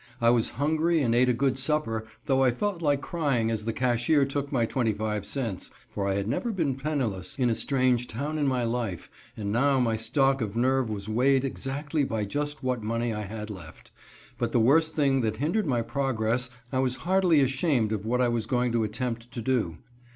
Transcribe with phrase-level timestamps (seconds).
[0.19, 3.71] I was hungry and ate a good supper, though I felt like crying as the
[3.71, 8.07] cashier took my twenty five cents, for I had never been penniless in a strange
[8.07, 12.63] town in my life, and now my stock of nerve was weighed exactly by just
[12.63, 13.91] what money I had left;
[14.39, 18.27] but the worst thing that hindered my progress, I was heartily ashamed of what I
[18.27, 19.77] was going to attempt to do.